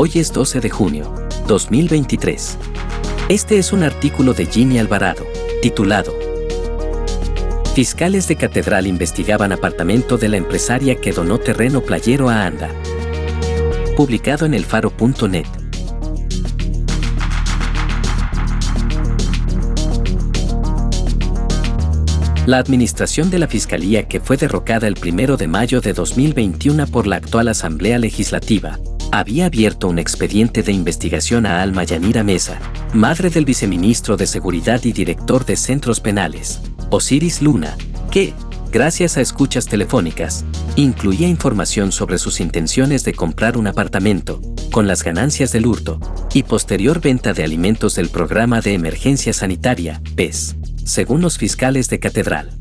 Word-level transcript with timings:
Hoy 0.00 0.12
es 0.14 0.32
12 0.32 0.60
de 0.60 0.70
junio, 0.70 1.12
2023. 1.48 2.56
Este 3.28 3.58
es 3.58 3.72
un 3.72 3.82
artículo 3.82 4.32
de 4.32 4.46
Ginny 4.46 4.78
Alvarado, 4.78 5.26
titulado 5.60 6.14
Fiscales 7.74 8.28
de 8.28 8.36
Catedral 8.36 8.86
investigaban 8.86 9.50
apartamento 9.50 10.16
de 10.16 10.28
la 10.28 10.36
empresaria 10.36 10.94
que 11.00 11.10
donó 11.10 11.38
terreno 11.38 11.80
playero 11.80 12.28
a 12.28 12.46
Anda. 12.46 12.70
Publicado 13.96 14.46
en 14.46 14.54
elfaro.net. 14.54 15.46
La 22.46 22.58
administración 22.58 23.30
de 23.30 23.40
la 23.40 23.48
Fiscalía 23.48 24.06
que 24.06 24.20
fue 24.20 24.36
derrocada 24.36 24.86
el 24.86 24.94
1 24.96 25.36
de 25.36 25.48
mayo 25.48 25.80
de 25.80 25.92
2021 25.92 26.86
por 26.86 27.08
la 27.08 27.16
actual 27.16 27.48
Asamblea 27.48 27.98
Legislativa, 27.98 28.78
había 29.10 29.46
abierto 29.46 29.88
un 29.88 29.98
expediente 29.98 30.62
de 30.62 30.72
investigación 30.72 31.46
a 31.46 31.62
Alma 31.62 31.84
Yanira 31.84 32.22
Mesa, 32.22 32.58
madre 32.92 33.30
del 33.30 33.44
viceministro 33.44 34.16
de 34.16 34.26
Seguridad 34.26 34.84
y 34.84 34.92
director 34.92 35.44
de 35.44 35.56
Centros 35.56 36.00
Penales, 36.00 36.60
Osiris 36.90 37.40
Luna, 37.42 37.76
que, 38.10 38.34
gracias 38.70 39.16
a 39.16 39.20
escuchas 39.20 39.66
telefónicas, 39.66 40.44
incluía 40.76 41.26
información 41.26 41.92
sobre 41.92 42.18
sus 42.18 42.40
intenciones 42.40 43.04
de 43.04 43.14
comprar 43.14 43.56
un 43.56 43.66
apartamento, 43.66 44.40
con 44.70 44.86
las 44.86 45.02
ganancias 45.02 45.52
del 45.52 45.66
hurto, 45.66 46.00
y 46.34 46.42
posterior 46.42 47.00
venta 47.00 47.32
de 47.32 47.44
alimentos 47.44 47.94
del 47.94 48.10
programa 48.10 48.60
de 48.60 48.74
emergencia 48.74 49.32
sanitaria, 49.32 50.02
PES, 50.16 50.56
según 50.84 51.22
los 51.22 51.38
fiscales 51.38 51.88
de 51.88 51.98
Catedral. 51.98 52.57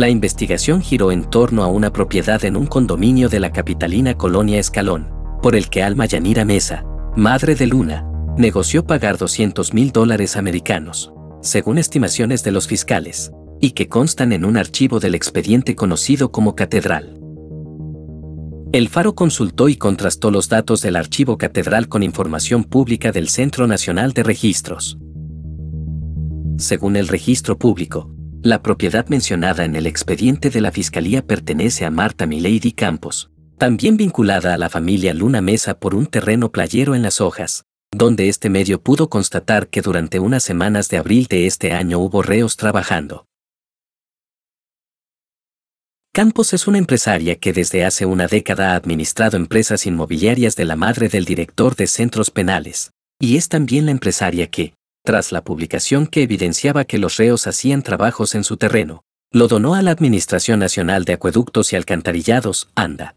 La 0.00 0.08
investigación 0.08 0.80
giró 0.80 1.12
en 1.12 1.28
torno 1.28 1.62
a 1.62 1.66
una 1.66 1.92
propiedad 1.92 2.42
en 2.46 2.56
un 2.56 2.64
condominio 2.64 3.28
de 3.28 3.38
la 3.38 3.52
capitalina 3.52 4.16
colonia 4.16 4.58
Escalón, 4.58 5.10
por 5.42 5.54
el 5.54 5.68
que 5.68 5.82
Alma 5.82 6.06
Yanira 6.06 6.46
Mesa, 6.46 6.86
madre 7.16 7.54
de 7.54 7.66
Luna, 7.66 8.10
negoció 8.38 8.86
pagar 8.86 9.18
200 9.18 9.74
mil 9.74 9.92
dólares 9.92 10.38
americanos, 10.38 11.12
según 11.42 11.76
estimaciones 11.76 12.42
de 12.42 12.50
los 12.50 12.66
fiscales, 12.66 13.30
y 13.60 13.72
que 13.72 13.88
constan 13.88 14.32
en 14.32 14.46
un 14.46 14.56
archivo 14.56 15.00
del 15.00 15.14
expediente 15.14 15.76
conocido 15.76 16.32
como 16.32 16.54
Catedral. 16.54 17.20
El 18.72 18.88
Faro 18.88 19.14
consultó 19.14 19.68
y 19.68 19.76
contrastó 19.76 20.30
los 20.30 20.48
datos 20.48 20.80
del 20.80 20.96
archivo 20.96 21.36
Catedral 21.36 21.88
con 21.88 22.02
información 22.02 22.64
pública 22.64 23.12
del 23.12 23.28
Centro 23.28 23.66
Nacional 23.66 24.14
de 24.14 24.22
Registros. 24.22 24.96
Según 26.56 26.96
el 26.96 27.08
registro 27.08 27.58
público, 27.58 28.09
la 28.42 28.62
propiedad 28.62 29.06
mencionada 29.08 29.64
en 29.64 29.76
el 29.76 29.86
expediente 29.86 30.50
de 30.50 30.60
la 30.60 30.72
Fiscalía 30.72 31.26
pertenece 31.26 31.84
a 31.84 31.90
Marta 31.90 32.26
Milady 32.26 32.72
Campos, 32.72 33.30
también 33.58 33.96
vinculada 33.96 34.54
a 34.54 34.58
la 34.58 34.70
familia 34.70 35.12
Luna 35.12 35.42
Mesa 35.42 35.78
por 35.78 35.94
un 35.94 36.06
terreno 36.06 36.50
playero 36.50 36.94
en 36.94 37.02
las 37.02 37.20
hojas, 37.20 37.64
donde 37.90 38.28
este 38.28 38.48
medio 38.48 38.80
pudo 38.80 39.10
constatar 39.10 39.68
que 39.68 39.82
durante 39.82 40.20
unas 40.20 40.42
semanas 40.42 40.88
de 40.88 40.96
abril 40.96 41.26
de 41.26 41.46
este 41.46 41.72
año 41.72 41.98
hubo 41.98 42.22
reos 42.22 42.56
trabajando. 42.56 43.26
Campos 46.12 46.54
es 46.54 46.66
una 46.66 46.78
empresaria 46.78 47.36
que 47.36 47.52
desde 47.52 47.84
hace 47.84 48.06
una 48.06 48.26
década 48.26 48.72
ha 48.72 48.76
administrado 48.76 49.36
empresas 49.36 49.86
inmobiliarias 49.86 50.56
de 50.56 50.64
la 50.64 50.76
madre 50.76 51.08
del 51.08 51.24
director 51.24 51.76
de 51.76 51.86
centros 51.86 52.30
penales, 52.30 52.90
y 53.20 53.36
es 53.36 53.48
también 53.48 53.84
la 53.84 53.92
empresaria 53.92 54.48
que, 54.48 54.72
tras 55.02 55.32
la 55.32 55.42
publicación 55.42 56.06
que 56.06 56.22
evidenciaba 56.22 56.84
que 56.84 56.98
los 56.98 57.16
reos 57.16 57.46
hacían 57.46 57.82
trabajos 57.82 58.34
en 58.34 58.44
su 58.44 58.56
terreno, 58.56 59.02
lo 59.32 59.48
donó 59.48 59.74
a 59.74 59.82
la 59.82 59.92
Administración 59.92 60.58
Nacional 60.58 61.04
de 61.04 61.14
Acueductos 61.14 61.72
y 61.72 61.76
Alcantarillados, 61.76 62.70
ANDA. 62.74 63.16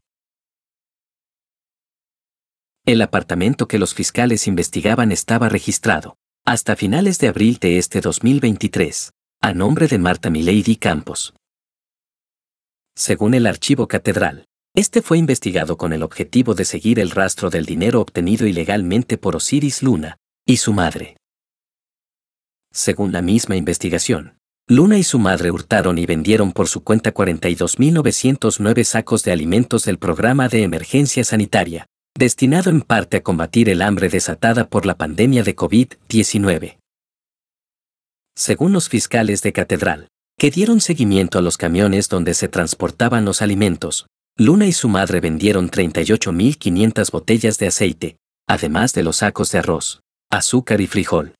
El 2.85 3.01
apartamento 3.01 3.67
que 3.67 3.79
los 3.79 3.93
fiscales 3.93 4.47
investigaban 4.47 5.11
estaba 5.11 5.49
registrado, 5.49 6.17
hasta 6.45 6.75
finales 6.75 7.17
de 7.19 7.29
abril 7.29 7.57
de 7.59 7.77
este 7.77 8.01
2023, 8.01 9.11
a 9.41 9.53
nombre 9.53 9.87
de 9.87 9.97
Marta 9.97 10.29
Milady 10.29 10.75
Campos. 10.75 11.33
Según 12.95 13.33
el 13.33 13.47
archivo 13.47 13.87
catedral, 13.87 14.45
este 14.75 15.01
fue 15.01 15.17
investigado 15.17 15.77
con 15.77 15.93
el 15.93 16.03
objetivo 16.03 16.53
de 16.53 16.65
seguir 16.65 16.99
el 16.99 17.11
rastro 17.11 17.49
del 17.49 17.65
dinero 17.65 18.01
obtenido 18.01 18.45
ilegalmente 18.45 19.17
por 19.17 19.35
Osiris 19.35 19.81
Luna 19.81 20.17
y 20.45 20.57
su 20.57 20.73
madre. 20.73 21.17
Según 22.73 23.11
la 23.11 23.21
misma 23.21 23.55
investigación, 23.55 24.39
Luna 24.67 24.97
y 24.97 25.03
su 25.03 25.19
madre 25.19 25.51
hurtaron 25.51 25.99
y 25.99 26.07
vendieron 26.07 26.53
por 26.53 26.67
su 26.67 26.83
cuenta 26.83 27.13
42.909 27.13 28.83
sacos 28.83 29.23
de 29.23 29.31
alimentos 29.31 29.85
del 29.85 29.99
programa 29.99 30.49
de 30.49 30.63
emergencia 30.63 31.23
sanitaria, 31.23 31.85
destinado 32.17 32.71
en 32.71 32.81
parte 32.81 33.17
a 33.17 33.21
combatir 33.21 33.69
el 33.69 33.83
hambre 33.83 34.09
desatada 34.09 34.69
por 34.69 34.87
la 34.87 34.97
pandemia 34.97 35.43
de 35.43 35.55
COVID-19. 35.55 36.77
Según 38.35 38.73
los 38.73 38.89
fiscales 38.89 39.43
de 39.43 39.53
Catedral, 39.53 40.07
que 40.39 40.49
dieron 40.49 40.81
seguimiento 40.81 41.37
a 41.37 41.43
los 41.43 41.57
camiones 41.57 42.09
donde 42.09 42.33
se 42.33 42.47
transportaban 42.47 43.23
los 43.23 43.43
alimentos, 43.43 44.07
Luna 44.35 44.65
y 44.65 44.71
su 44.71 44.89
madre 44.89 45.19
vendieron 45.19 45.69
38.500 45.69 47.11
botellas 47.11 47.59
de 47.59 47.67
aceite, 47.67 48.17
además 48.47 48.93
de 48.93 49.03
los 49.03 49.17
sacos 49.17 49.51
de 49.51 49.59
arroz, 49.59 50.01
azúcar 50.31 50.81
y 50.81 50.87
frijol. 50.87 51.35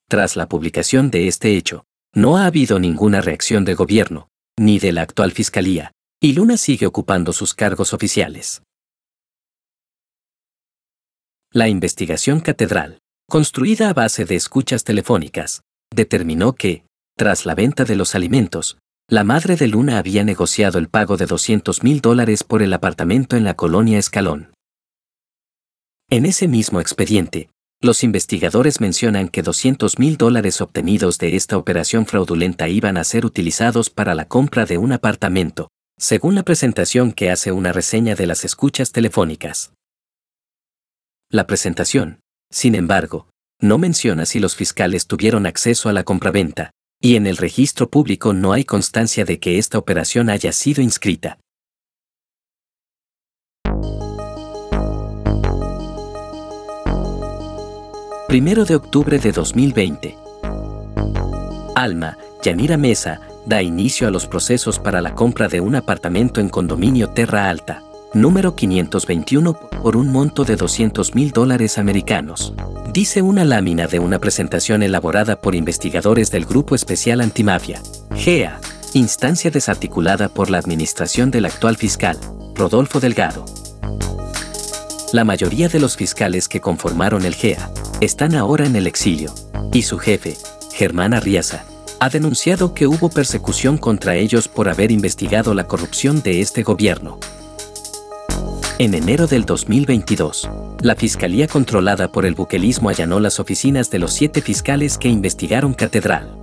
Tras 0.10 0.36
la 0.36 0.50
publicación 0.50 1.12
de 1.12 1.30
este 1.30 1.56
hecho, 1.56 1.86
no 2.14 2.36
ha 2.36 2.46
habido 2.46 2.78
ninguna 2.78 3.22
reacción 3.22 3.64
de 3.64 3.74
gobierno, 3.74 4.28
ni 4.60 4.78
de 4.78 4.92
la 4.92 5.04
actual 5.04 5.32
Fiscalía, 5.32 5.94
y 6.20 6.34
Luna 6.34 6.58
sigue 6.58 6.88
ocupando 6.88 7.32
sus 7.32 7.54
cargos 7.54 7.94
oficiales. 7.94 8.64
La 11.54 11.70
investigación 11.70 12.42
catedral, 12.42 13.00
construida 13.30 13.92
a 13.92 13.94
base 13.94 14.26
de 14.26 14.36
escuchas 14.36 14.84
telefónicas, 14.84 15.62
determinó 15.96 16.54
que, 16.54 16.86
tras 17.18 17.46
la 17.46 17.56
venta 17.56 17.86
de 17.86 17.96
los 17.96 18.14
alimentos, 18.14 18.78
la 19.08 19.24
madre 19.24 19.56
de 19.56 19.68
Luna 19.68 19.98
había 19.98 20.24
negociado 20.24 20.78
el 20.78 20.90
pago 20.90 21.16
de 21.18 21.26
200 21.26 21.84
mil 21.84 22.02
dólares 22.02 22.44
por 22.44 22.62
el 22.62 22.74
apartamento 22.74 23.38
en 23.38 23.44
la 23.44 23.56
colonia 23.56 23.98
Escalón. 23.98 24.54
En 26.10 26.26
ese 26.26 26.48
mismo 26.48 26.82
expediente, 26.82 27.50
los 27.82 28.04
investigadores 28.04 28.82
mencionan 28.82 29.28
que 29.28 29.44
200 29.44 30.00
mil 30.00 30.18
dólares 30.18 30.60
obtenidos 30.62 31.18
de 31.18 31.36
esta 31.36 31.58
operación 31.58 32.06
fraudulenta 32.06 32.68
iban 32.68 32.98
a 32.98 33.04
ser 33.04 33.26
utilizados 33.26 33.90
para 33.90 34.16
la 34.16 34.28
compra 34.28 34.66
de 34.66 34.78
un 34.78 34.92
apartamento, 34.92 35.70
según 35.98 36.36
la 36.36 36.44
presentación 36.44 37.12
que 37.12 37.30
hace 37.30 37.52
una 37.52 37.72
reseña 37.74 38.16
de 38.16 38.28
las 38.28 38.44
escuchas 38.44 38.92
telefónicas. 38.92 39.72
La 41.30 41.48
presentación, 41.48 42.20
sin 42.52 42.76
embargo, 42.76 43.28
no 43.66 43.78
menciona 43.78 44.26
si 44.26 44.40
los 44.40 44.56
fiscales 44.56 45.08
tuvieron 45.08 45.46
acceso 45.46 45.90
a 45.90 45.94
la 45.94 46.04
compraventa, 46.04 46.72
y 47.02 47.16
en 47.16 47.28
el 47.28 47.38
registro 47.38 47.90
público 47.90 48.34
no 48.34 48.54
hay 48.54 48.64
constancia 48.64 49.26
de 49.26 49.40
que 49.40 49.58
esta 49.58 49.78
operación 49.78 50.30
haya 50.30 50.52
sido 50.52 50.82
inscrita. 50.82 51.40
Primero 58.28 58.66
de 58.66 58.76
octubre 58.76 59.18
de 59.18 59.32
2020. 59.32 60.18
Alma, 61.76 62.18
Yanira 62.44 62.78
Mesa, 62.78 63.22
da 63.46 63.62
inicio 63.62 64.08
a 64.08 64.12
los 64.12 64.28
procesos 64.28 64.80
para 64.80 65.02
la 65.02 65.14
compra 65.14 65.48
de 65.48 65.62
un 65.62 65.76
apartamento 65.76 66.42
en 66.42 66.50
condominio 66.50 67.10
Terra 67.10 67.50
Alta, 67.50 67.84
número 68.14 68.56
521, 68.56 69.54
por 69.82 69.96
un 69.96 70.12
monto 70.12 70.44
de 70.44 70.56
200 70.56 71.16
mil 71.16 71.32
dólares 71.32 71.78
americanos 71.78 72.54
dice 72.96 73.22
una 73.22 73.44
lámina 73.44 73.88
de 73.88 74.00
una 74.00 74.20
presentación 74.20 74.82
elaborada 74.82 75.42
por 75.42 75.54
investigadores 75.54 76.32
del 76.32 76.46
Grupo 76.46 76.76
Especial 76.76 77.20
Antimafia, 77.20 77.82
GEA, 78.16 78.62
instancia 78.94 79.52
desarticulada 79.52 80.30
por 80.30 80.50
la 80.50 80.60
administración 80.60 81.30
del 81.30 81.44
actual 81.44 81.76
fiscal, 81.76 82.18
Rodolfo 82.56 83.02
Delgado. 83.02 83.44
La 85.12 85.26
mayoría 85.26 85.68
de 85.68 85.82
los 85.82 85.98
fiscales 85.98 86.48
que 86.48 86.62
conformaron 86.62 87.26
el 87.26 87.36
GEA 87.36 87.70
están 88.00 88.34
ahora 88.34 88.66
en 88.66 88.78
el 88.78 88.88
exilio, 88.88 89.36
y 89.74 89.82
su 89.82 89.98
jefe, 90.00 90.38
Germán 90.72 91.14
Arriaza, 91.14 91.66
ha 92.00 92.08
denunciado 92.08 92.74
que 92.74 92.88
hubo 92.88 93.10
persecución 93.10 93.78
contra 93.78 94.16
ellos 94.16 94.48
por 94.48 94.70
haber 94.70 94.94
investigado 94.94 95.54
la 95.54 95.68
corrupción 95.68 96.22
de 96.22 96.40
este 96.40 96.64
gobierno. 96.64 97.20
En 98.78 98.94
enero 98.94 99.26
del 99.26 99.46
2022, 99.46 100.50
la 100.82 100.98
Fiscalía 100.98 101.48
controlada 101.48 102.12
por 102.12 102.26
el 102.26 102.36
buquelismo 102.36 102.90
allanó 102.90 103.22
las 103.22 103.40
oficinas 103.40 103.90
de 103.90 104.00
los 104.00 104.12
siete 104.12 104.42
fiscales 104.42 104.98
que 104.98 105.08
investigaron 105.08 105.74
Catedral. 105.74 106.36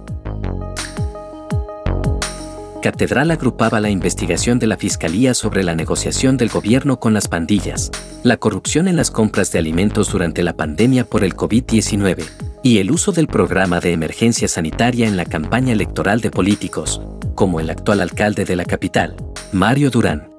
Catedral 2.80 3.30
agrupaba 3.30 3.80
la 3.80 3.90
investigación 3.90 4.58
de 4.58 4.66
la 4.66 4.78
Fiscalía 4.78 5.34
sobre 5.34 5.62
la 5.62 5.74
negociación 5.74 6.38
del 6.38 6.48
gobierno 6.48 6.98
con 6.98 7.12
las 7.12 7.28
pandillas, 7.28 7.90
la 8.22 8.38
corrupción 8.38 8.88
en 8.88 8.96
las 8.96 9.10
compras 9.10 9.52
de 9.52 9.58
alimentos 9.58 10.10
durante 10.10 10.42
la 10.42 10.56
pandemia 10.56 11.04
por 11.04 11.24
el 11.24 11.36
COVID-19 11.36 12.24
y 12.62 12.78
el 12.78 12.92
uso 12.92 13.12
del 13.12 13.26
programa 13.26 13.78
de 13.78 13.92
emergencia 13.92 14.48
sanitaria 14.48 15.06
en 15.06 15.18
la 15.18 15.26
campaña 15.26 15.74
electoral 15.74 16.22
de 16.22 16.30
políticos, 16.30 17.02
como 17.34 17.60
el 17.60 17.68
actual 17.68 18.00
alcalde 18.00 18.46
de 18.46 18.56
la 18.56 18.64
capital, 18.64 19.16
Mario 19.52 19.90
Durán. 19.90 20.31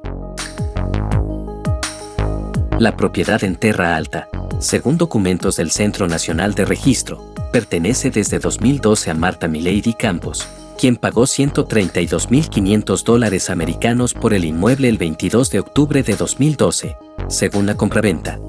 La 2.80 2.98
propiedad 2.98 3.44
en 3.44 3.56
Terra 3.56 3.96
Alta, 3.96 4.28
según 4.60 4.98
documentos 4.98 5.58
del 5.58 5.70
Centro 5.70 6.08
Nacional 6.08 6.56
de 6.56 6.66
Registro, 6.66 7.34
pertenece 7.52 8.10
desde 8.10 8.40
2012 8.40 9.12
a 9.12 9.14
Marta 9.14 9.48
Milady 9.48 9.94
Campos, 9.94 10.48
quien 10.78 10.96
pagó 10.96 11.24
132.500 11.24 13.04
dólares 13.04 13.52
americanos 13.52 14.14
por 14.14 14.34
el 14.34 14.44
inmueble 14.44 14.90
el 14.90 14.98
22 14.98 15.52
de 15.52 15.60
octubre 15.60 16.02
de 16.02 16.16
2012, 16.16 16.98
según 17.30 17.68
la 17.68 17.76
compraventa. 17.76 18.40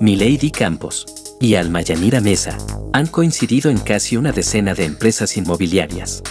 Milady 0.00 0.50
Campos 0.50 1.06
y 1.40 1.56
Alma 1.56 1.82
Yanira 1.82 2.20
Mesa 2.20 2.56
han 2.92 3.06
coincidido 3.06 3.70
en 3.70 3.78
casi 3.78 4.16
una 4.16 4.32
decena 4.32 4.74
de 4.74 4.86
empresas 4.86 5.36
inmobiliarias. 5.36 6.22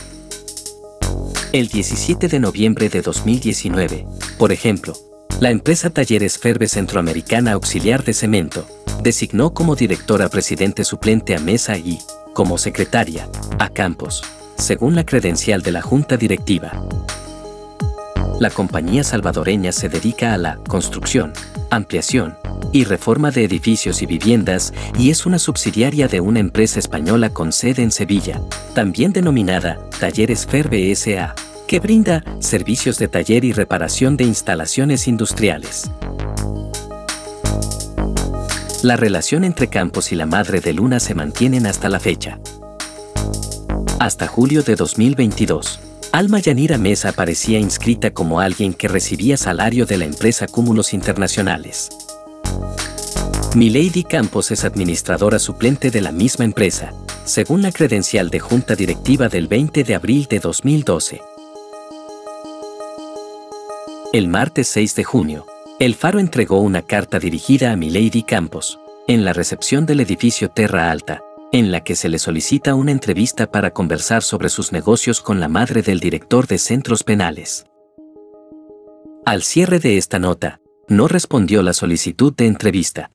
El 1.51 1.67
17 1.67 2.29
de 2.29 2.39
noviembre 2.39 2.89
de 2.89 3.03
2019, 3.03 4.07
por 4.43 4.51
ejemplo, 4.51 4.93
la 5.39 5.51
empresa 5.51 5.89
Talleres 5.89 6.37
Ferbe 6.37 6.67
Centroamericana 6.67 7.53
Auxiliar 7.53 8.03
de 8.03 8.13
Cemento 8.13 8.67
designó 9.01 9.53
como 9.53 9.77
directora 9.77 10.27
presidente 10.27 10.83
suplente 10.83 11.33
a 11.33 11.39
Mesa 11.39 11.77
y, 11.77 11.99
como 12.33 12.57
secretaria, 12.57 13.29
a 13.57 13.69
Campos, 13.69 14.21
según 14.57 14.95
la 14.95 15.05
credencial 15.05 15.61
de 15.61 15.71
la 15.71 15.81
Junta 15.81 16.17
Directiva. 16.17 16.73
La 18.41 18.49
compañía 18.49 19.05
salvadoreña 19.05 19.71
se 19.71 19.87
dedica 19.87 20.33
a 20.33 20.37
la 20.37 20.57
construcción, 20.67 21.31
ampliación 21.69 22.35
y 22.73 22.83
reforma 22.83 23.31
de 23.31 23.45
edificios 23.45 24.01
y 24.01 24.07
viviendas 24.07 24.73
y 24.99 25.09
es 25.09 25.25
una 25.25 25.39
subsidiaria 25.39 26.09
de 26.09 26.19
una 26.19 26.41
empresa 26.41 26.79
española 26.79 27.29
con 27.29 27.53
sede 27.53 27.81
en 27.81 27.91
Sevilla, 27.91 28.41
también 28.75 29.13
denominada 29.13 29.79
Talleres 30.01 30.45
Ferbe 30.45 30.91
S.A., 30.91 31.33
que 31.67 31.79
brinda 31.79 32.23
servicios 32.39 32.97
de 32.97 33.07
taller 33.07 33.45
y 33.45 33.53
reparación 33.53 34.17
de 34.17 34.23
instalaciones 34.25 35.07
industriales. 35.07 35.89
La 38.83 38.97
relación 38.97 39.45
entre 39.45 39.67
Campos 39.69 40.11
y 40.11 40.15
la 40.15 40.25
madre 40.25 40.59
de 40.59 40.73
Luna 40.73 40.99
se 40.99 41.15
mantienen 41.15 41.65
hasta 41.65 41.87
la 41.87 41.99
fecha. 41.99 42.39
Hasta 43.99 44.27
julio 44.27 44.61
de 44.61 44.75
2022, 44.75 45.79
Alma 46.11 46.39
Yanira 46.39 46.77
Mesa 46.77 47.09
aparecía 47.09 47.59
inscrita 47.59 48.11
como 48.11 48.41
alguien 48.41 48.73
que 48.73 48.87
recibía 48.87 49.37
salario 49.37 49.85
de 49.85 49.97
la 49.97 50.05
empresa 50.05 50.47
Cúmulos 50.47 50.93
Internacionales. 50.93 51.89
Milady 53.55 54.03
Campos 54.03 54.51
es 54.51 54.65
administradora 54.65 55.39
suplente 55.39 55.89
de 55.89 56.01
la 56.01 56.11
misma 56.11 56.43
empresa, 56.43 56.91
según 57.23 57.61
la 57.61 57.71
credencial 57.71 58.29
de 58.29 58.39
Junta 58.39 58.75
Directiva 58.75 59.29
del 59.29 59.47
20 59.47 59.83
de 59.83 59.95
abril 59.95 60.27
de 60.29 60.39
2012. 60.39 61.32
El 64.13 64.27
martes 64.27 64.67
6 64.67 64.93
de 64.93 65.03
junio, 65.03 65.47
el 65.79 65.95
Faro 65.95 66.19
entregó 66.19 66.59
una 66.59 66.83
carta 66.83 67.17
dirigida 67.17 67.71
a 67.71 67.75
Milady 67.75 68.21
Campos, 68.21 68.79
en 69.07 69.25
la 69.25 69.33
recepción 69.33 69.87
del 69.87 70.01
edificio 70.01 70.49
Terra 70.49 70.91
Alta, 70.91 71.23
en 71.51 71.71
la 71.71 71.83
que 71.83 71.95
se 71.95 72.09
le 72.09 72.19
solicita 72.19 72.75
una 72.75 72.91
entrevista 72.91 73.49
para 73.49 73.71
conversar 73.71 74.21
sobre 74.21 74.49
sus 74.49 74.71
negocios 74.71 75.19
con 75.19 75.39
la 75.39 75.47
madre 75.47 75.81
del 75.81 75.99
director 75.99 76.45
de 76.45 76.59
centros 76.59 77.03
penales. 77.03 77.65
Al 79.25 79.41
cierre 79.41 79.79
de 79.79 79.97
esta 79.97 80.19
nota, 80.19 80.61
no 80.87 81.07
respondió 81.07 81.63
la 81.63 81.73
solicitud 81.73 82.35
de 82.35 82.45
entrevista. 82.45 83.09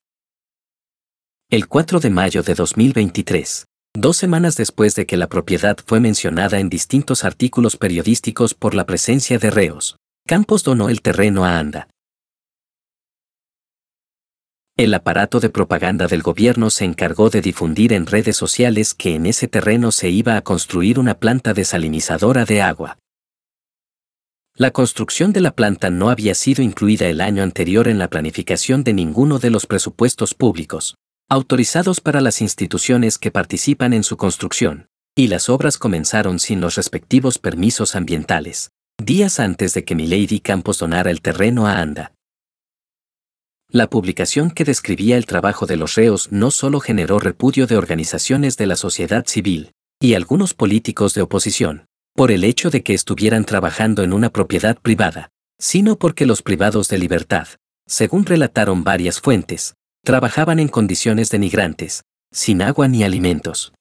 El 1.49 1.66
4 1.66 2.00
de 2.00 2.11
mayo 2.11 2.42
de 2.42 2.52
2023, 2.52 3.64
dos 3.94 4.18
semanas 4.18 4.59
después 4.59 4.94
de 4.97 5.06
que 5.06 5.16
la 5.16 5.28
propiedad 5.28 5.78
fue 5.87 5.99
mencionada 5.99 6.61
en 6.61 6.68
distintos 6.68 7.25
artículos 7.25 7.78
periodísticos 7.78 8.52
por 8.52 8.75
la 8.75 8.85
presencia 8.85 9.38
de 9.38 9.50
reos, 9.50 9.97
Campos 10.26 10.62
donó 10.62 10.90
el 10.90 11.00
terreno 11.00 11.47
a 11.47 11.59
Anda, 11.59 11.88
el 14.76 14.92
aparato 14.92 15.40
de 15.40 15.49
propaganda 15.49 16.06
del 16.06 16.23
gobierno 16.23 16.68
se 16.68 16.85
encargó 16.85 17.30
de 17.30 17.40
difundir 17.40 17.95
en 17.95 18.04
redes 18.04 18.37
sociales 18.37 18.92
que 18.92 19.14
en 19.14 19.25
ese 19.25 19.49
terreno 19.49 19.90
se 19.90 20.11
iba 20.11 20.37
a 20.37 20.42
construir 20.42 20.99
una 20.99 21.14
planta 21.14 21.54
desalinizadora 21.54 22.45
de 22.45 22.61
agua. 22.61 22.99
La 24.54 24.71
construcción 24.71 25.33
de 25.33 25.40
la 25.40 25.52
planta 25.52 25.88
no 25.88 26.11
había 26.11 26.35
sido 26.35 26.62
incluida 26.62 27.06
el 27.06 27.23
año 27.23 27.42
anterior 27.42 27.88
en 27.88 27.99
la 27.99 28.09
planificación 28.09 28.85
de 28.85 28.92
ninguno 28.92 29.38
de 29.38 29.49
los 29.49 29.66
presupuestos 29.66 30.35
públicos, 30.35 30.95
autorizados 31.30 32.02
para 32.02 32.21
las 32.21 32.42
instituciones 32.42 33.18
que 33.18 33.30
participan 33.30 33.95
en 33.95 34.02
su 34.02 34.18
construcción, 34.18 34.88
y 35.14 35.28
las 35.28 35.49
obras 35.49 35.78
comenzaron 35.78 36.38
sin 36.38 36.61
los 36.61 36.75
respectivos 36.75 37.38
permisos 37.38 37.97
ambientales, 37.97 38.71
días 39.02 39.40
antes 39.40 39.73
de 39.73 39.85
que 39.85 39.95
Milady 39.95 40.40
Campos 40.40 40.78
donara 40.78 41.11
el 41.11 41.23
terreno 41.23 41.66
a 41.66 41.78
ANDA. 41.78 42.15
La 43.70 43.90
publicación 43.90 44.50
que 44.50 44.64
describía 44.64 45.16
el 45.16 45.26
trabajo 45.26 45.66
de 45.66 45.76
los 45.76 45.96
reos 45.96 46.30
no 46.30 46.50
solo 46.50 46.78
generó 46.78 47.18
repudio 47.18 47.66
de 47.66 47.76
organizaciones 47.76 48.56
de 48.56 48.66
la 48.66 48.76
sociedad 48.76 49.26
civil 49.26 49.73
y 50.00 50.14
algunos 50.14 50.54
políticos 50.54 51.14
de 51.14 51.23
oposición, 51.23 51.87
por 52.14 52.30
el 52.30 52.44
hecho 52.44 52.70
de 52.70 52.82
que 52.82 52.94
estuvieran 52.94 53.44
trabajando 53.44 54.02
en 54.02 54.12
una 54.12 54.30
propiedad 54.30 54.78
privada, 54.78 55.30
sino 55.58 55.99
porque 55.99 56.26
los 56.26 56.42
privados 56.42 56.88
de 56.88 56.99
libertad, 56.99 57.49
según 57.87 58.25
relataron 58.25 58.85
varias 58.85 59.20
fuentes, 59.20 59.75
trabajaban 60.04 60.61
en 60.61 60.68
condiciones 60.68 61.30
denigrantes, 61.30 62.04
sin 62.32 62.62
agua 62.62 62.87
ni 62.87 63.02
alimentos. 63.02 63.73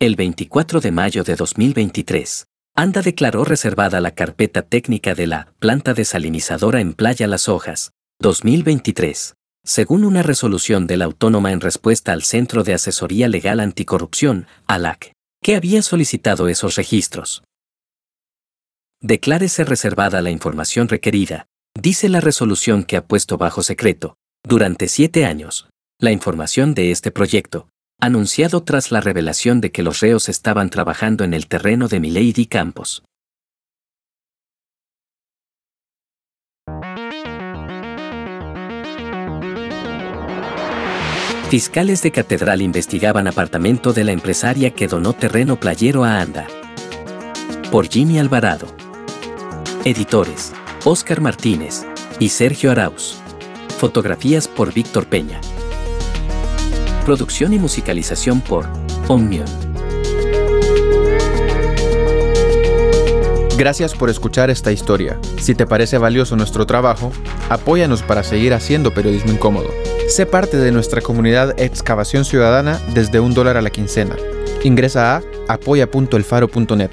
El 0.00 0.16
24 0.16 0.80
de 0.80 0.90
mayo 0.90 1.22
de 1.22 1.36
2023, 1.36 2.46
ANDA 2.76 3.02
declaró 3.02 3.44
reservada 3.44 4.00
la 4.00 4.16
carpeta 4.16 4.62
técnica 4.62 5.14
de 5.14 5.28
la 5.28 5.54
planta 5.60 5.94
desalinizadora 5.94 6.80
en 6.80 6.92
Playa 6.92 7.28
Las 7.28 7.48
Hojas, 7.48 7.92
2023, 8.20 9.34
según 9.62 10.04
una 10.04 10.24
resolución 10.24 10.88
de 10.88 10.96
la 10.96 11.04
Autónoma 11.04 11.52
en 11.52 11.60
respuesta 11.60 12.12
al 12.12 12.22
Centro 12.24 12.64
de 12.64 12.74
Asesoría 12.74 13.28
Legal 13.28 13.60
Anticorrupción, 13.60 14.48
ALAC, 14.66 15.12
que 15.40 15.54
había 15.54 15.82
solicitado 15.82 16.48
esos 16.48 16.74
registros. 16.74 17.44
Declárese 19.00 19.64
reservada 19.64 20.20
la 20.20 20.30
información 20.30 20.88
requerida, 20.88 21.46
dice 21.80 22.08
la 22.08 22.20
resolución 22.20 22.82
que 22.82 22.96
ha 22.96 23.06
puesto 23.06 23.38
bajo 23.38 23.62
secreto, 23.62 24.16
durante 24.42 24.88
siete 24.88 25.26
años, 25.26 25.68
la 26.00 26.10
información 26.10 26.74
de 26.74 26.90
este 26.90 27.12
proyecto, 27.12 27.68
anunciado 28.00 28.62
tras 28.62 28.90
la 28.90 29.00
revelación 29.00 29.60
de 29.60 29.70
que 29.70 29.82
los 29.82 30.00
reos 30.00 30.28
estaban 30.28 30.70
trabajando 30.70 31.24
en 31.24 31.34
el 31.34 31.46
terreno 31.46 31.88
de 31.88 32.00
Milady 32.00 32.46
Campos. 32.46 33.02
Fiscales 41.48 42.02
de 42.02 42.10
Catedral 42.10 42.62
investigaban 42.62 43.28
apartamento 43.28 43.92
de 43.92 44.02
la 44.02 44.12
empresaria 44.12 44.70
que 44.70 44.88
donó 44.88 45.12
terreno 45.12 45.60
playero 45.60 46.02
a 46.02 46.20
Anda. 46.20 46.48
Por 47.70 47.88
Jimmy 47.88 48.18
Alvarado. 48.18 48.66
Editores, 49.84 50.52
Oscar 50.84 51.20
Martínez 51.20 51.86
y 52.18 52.30
Sergio 52.30 52.72
Arauz. 52.72 53.18
Fotografías 53.78 54.48
por 54.48 54.72
Víctor 54.72 55.06
Peña. 55.06 55.40
Producción 57.04 57.52
y 57.52 57.58
musicalización 57.58 58.40
por 58.40 58.66
Omnium. 59.08 59.44
Gracias 63.58 63.94
por 63.94 64.08
escuchar 64.08 64.48
esta 64.48 64.72
historia. 64.72 65.18
Si 65.38 65.54
te 65.54 65.66
parece 65.66 65.98
valioso 65.98 66.34
nuestro 66.34 66.64
trabajo, 66.64 67.12
apóyanos 67.50 68.02
para 68.02 68.22
seguir 68.22 68.54
haciendo 68.54 68.94
periodismo 68.94 69.32
incómodo. 69.32 69.68
Sé 70.08 70.24
parte 70.24 70.56
de 70.56 70.72
nuestra 70.72 71.02
comunidad 71.02 71.54
Excavación 71.60 72.24
Ciudadana 72.24 72.80
desde 72.94 73.20
un 73.20 73.34
dólar 73.34 73.58
a 73.58 73.62
la 73.62 73.70
quincena. 73.70 74.16
Ingresa 74.62 75.16
a 75.16 75.22
apoya.elfaro.net. 75.48 76.90